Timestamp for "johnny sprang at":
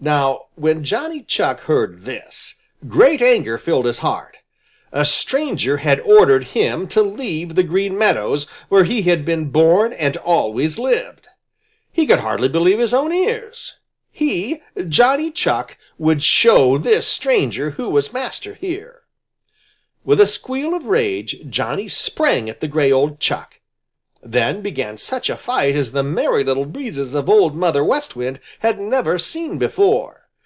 21.50-22.60